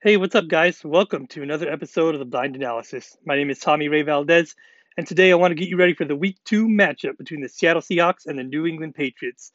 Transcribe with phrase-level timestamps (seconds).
[0.00, 0.84] Hey, what's up, guys?
[0.84, 3.16] Welcome to another episode of the Blind Analysis.
[3.26, 4.54] My name is Tommy Ray Valdez,
[4.96, 7.48] and today I want to get you ready for the Week 2 matchup between the
[7.48, 9.50] Seattle Seahawks and the New England Patriots.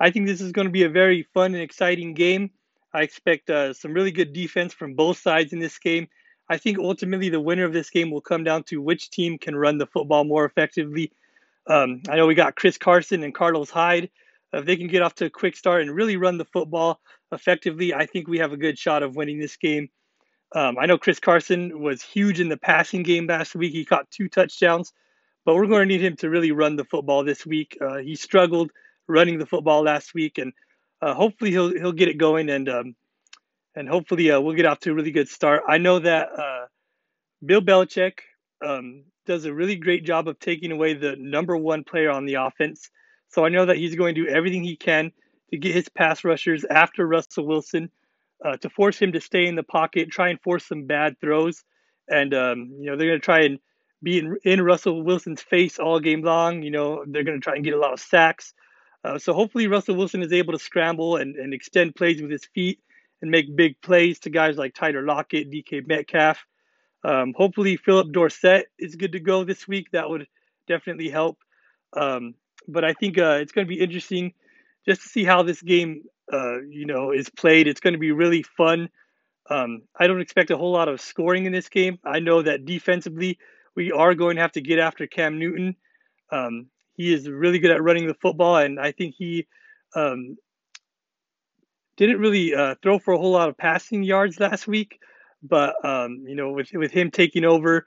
[0.00, 2.50] I think this is going to be a very fun and exciting game.
[2.92, 6.08] I expect uh, some really good defense from both sides in this game.
[6.50, 9.54] I think ultimately the winner of this game will come down to which team can
[9.54, 11.12] run the football more effectively.
[11.68, 14.10] Um, I know we got Chris Carson and Carlos Hyde.
[14.52, 17.00] If they can get off to a quick start and really run the football
[17.32, 19.88] effectively, I think we have a good shot of winning this game.
[20.54, 23.72] Um, I know Chris Carson was huge in the passing game last week.
[23.72, 24.92] He caught two touchdowns,
[25.44, 27.76] but we're going to need him to really run the football this week.
[27.80, 28.70] Uh, he struggled
[29.08, 30.52] running the football last week, and
[31.02, 32.94] uh, hopefully he'll he'll get it going, and um,
[33.74, 35.62] and hopefully uh, we'll get off to a really good start.
[35.68, 36.66] I know that uh,
[37.44, 38.20] Bill Belichick
[38.64, 42.34] um, does a really great job of taking away the number one player on the
[42.34, 42.90] offense.
[43.28, 45.12] So I know that he's going to do everything he can
[45.50, 47.90] to get his pass rushers after Russell Wilson,
[48.44, 51.64] uh, to force him to stay in the pocket, try and force some bad throws,
[52.08, 53.58] and um, you know they're going to try and
[54.02, 56.62] be in, in, Russell Wilson's face all game long.
[56.62, 58.54] You know they're going to try and get a lot of sacks.
[59.04, 62.44] Uh, so hopefully Russell Wilson is able to scramble and, and extend plays with his
[62.54, 62.80] feet
[63.22, 66.44] and make big plays to guys like Tyler Lockett, DK Metcalf.
[67.04, 69.92] Um, hopefully Phillip Dorsett is good to go this week.
[69.92, 70.26] That would
[70.66, 71.38] definitely help.
[71.92, 72.34] Um,
[72.68, 74.32] but I think uh, it's going to be interesting
[74.86, 77.66] just to see how this game, uh, you know, is played.
[77.66, 78.88] It's going to be really fun.
[79.48, 81.98] Um, I don't expect a whole lot of scoring in this game.
[82.04, 83.38] I know that defensively,
[83.74, 85.76] we are going to have to get after Cam Newton.
[86.32, 89.46] Um, he is really good at running the football, and I think he
[89.94, 90.36] um,
[91.96, 94.98] didn't really uh, throw for a whole lot of passing yards last week.
[95.42, 97.84] But um, you know, with with him taking over,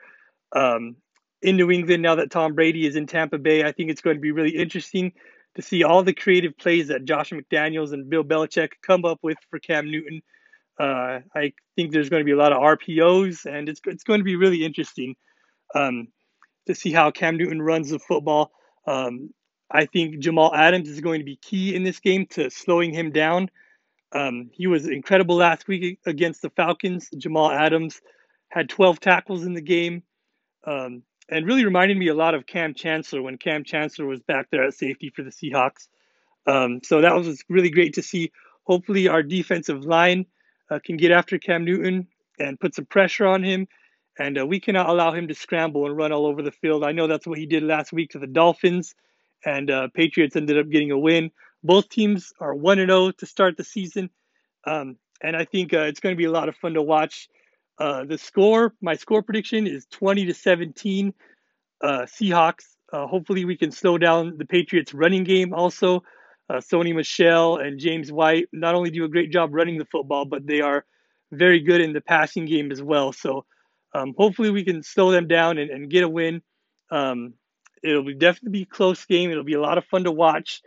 [0.56, 0.96] um,
[1.42, 3.64] in New England now that Tom Brady is in Tampa Bay.
[3.64, 5.14] I think it's going to be really interesting
[5.56, 9.38] to see all the creative plays that Josh McDaniels and Bill Belichick come up with
[9.50, 10.22] for Cam Newton.
[10.80, 14.20] Uh, I think there's going to be a lot of RPOs, and it's it's going
[14.20, 15.16] to be really interesting
[15.76, 16.08] um,
[16.68, 18.52] to see how Cam Newton runs the football.
[18.88, 19.32] Um,
[19.72, 23.12] I think Jamal Adams is going to be key in this game to slowing him
[23.12, 23.50] down.
[24.12, 27.10] Um, he was incredible last week against the Falcons.
[27.18, 28.02] Jamal Adams
[28.50, 30.02] had 12 tackles in the game.
[30.66, 34.48] Um, and really reminded me a lot of Kam Chancellor when Kam Chancellor was back
[34.52, 35.88] there at safety for the Seahawks.
[36.48, 38.32] Um, so that was really great to see.
[38.64, 40.26] Hopefully, our defensive line
[40.70, 42.08] uh, can get after Cam Newton
[42.40, 43.68] and put some pressure on him.
[44.18, 46.84] And uh, we cannot allow him to scramble and run all over the field.
[46.84, 48.94] I know that's what he did last week to the Dolphins,
[49.46, 51.32] and uh, Patriots ended up getting a win.
[51.64, 54.10] Both teams are 1 0 to start the season.
[54.66, 57.30] Um, and I think uh, it's going to be a lot of fun to watch.
[57.80, 61.14] Uh, the score, my score prediction is 20 to 17
[61.82, 62.66] uh, Seahawks.
[62.92, 65.54] Uh, hopefully, we can slow down the Patriots' running game.
[65.54, 66.04] Also,
[66.50, 70.26] uh, Sony Michel and James White not only do a great job running the football,
[70.26, 70.84] but they are
[71.32, 73.14] very good in the passing game as well.
[73.14, 73.46] So,
[73.94, 76.42] um, hopefully, we can slow them down and, and get a win.
[76.92, 77.36] Um,
[77.82, 79.32] it'll be definitely be a close game.
[79.32, 80.62] It'll be a lot of fun to watch.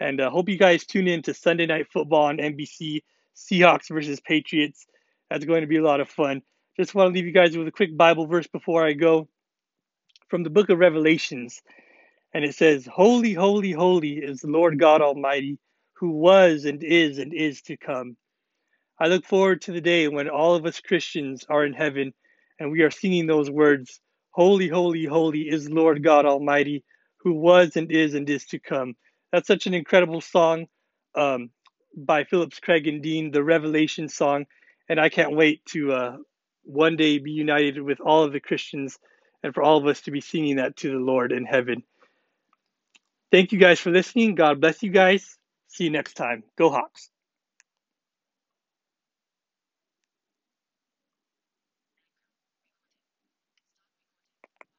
[0.00, 3.02] And uh, hope you guys tune in to Sunday Night Football on NBC
[3.36, 4.86] Seahawks versus Patriots.
[5.30, 6.42] That's going to be a lot of fun.
[6.78, 9.28] Just want to leave you guys with a quick Bible verse before I go
[10.28, 11.62] from the book of Revelations.
[12.34, 15.58] And it says, Holy, holy, holy is the Lord God Almighty,
[15.94, 18.18] who was and is and is to come.
[19.00, 22.12] I look forward to the day when all of us Christians are in heaven
[22.60, 24.00] and we are singing those words,
[24.32, 26.84] Holy, holy, holy is Lord God Almighty,
[27.20, 28.96] who was and is and is to come.
[29.32, 30.66] That's such an incredible song
[31.14, 31.50] um,
[31.96, 34.44] by Phillips Craig and Dean, the Revelation song.
[34.90, 36.16] And I can't wait to uh,
[36.66, 38.98] one day be united with all of the Christians
[39.42, 41.82] and for all of us to be singing that to the Lord in heaven.
[43.32, 44.34] Thank you guys for listening.
[44.34, 45.38] God bless you guys.
[45.68, 46.42] See you next time.
[46.56, 47.10] Go Hawks.